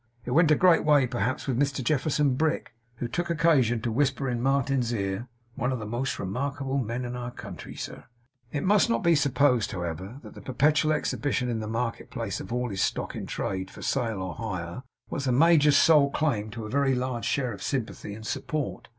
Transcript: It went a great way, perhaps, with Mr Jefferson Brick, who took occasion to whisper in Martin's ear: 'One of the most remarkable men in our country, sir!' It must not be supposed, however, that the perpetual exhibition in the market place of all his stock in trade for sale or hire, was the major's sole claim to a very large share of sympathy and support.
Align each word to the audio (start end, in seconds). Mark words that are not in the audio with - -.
It 0.25 0.31
went 0.31 0.49
a 0.49 0.55
great 0.55 0.83
way, 0.83 1.05
perhaps, 1.05 1.45
with 1.47 1.59
Mr 1.59 1.83
Jefferson 1.83 2.33
Brick, 2.33 2.73
who 2.95 3.07
took 3.07 3.29
occasion 3.29 3.81
to 3.81 3.91
whisper 3.91 4.27
in 4.27 4.41
Martin's 4.41 4.91
ear: 4.91 5.27
'One 5.53 5.71
of 5.71 5.77
the 5.77 5.85
most 5.85 6.17
remarkable 6.17 6.79
men 6.79 7.05
in 7.05 7.15
our 7.15 7.29
country, 7.29 7.75
sir!' 7.75 8.05
It 8.51 8.63
must 8.63 8.89
not 8.89 9.03
be 9.03 9.13
supposed, 9.13 9.73
however, 9.73 10.19
that 10.23 10.33
the 10.33 10.41
perpetual 10.41 10.91
exhibition 10.91 11.49
in 11.49 11.59
the 11.59 11.67
market 11.67 12.09
place 12.09 12.39
of 12.39 12.51
all 12.51 12.69
his 12.69 12.81
stock 12.81 13.15
in 13.15 13.27
trade 13.27 13.69
for 13.69 13.83
sale 13.83 14.23
or 14.23 14.33
hire, 14.33 14.81
was 15.11 15.25
the 15.25 15.31
major's 15.31 15.77
sole 15.77 16.09
claim 16.09 16.49
to 16.49 16.65
a 16.65 16.69
very 16.71 16.95
large 16.95 17.25
share 17.25 17.53
of 17.53 17.61
sympathy 17.61 18.15
and 18.15 18.25
support. 18.25 18.87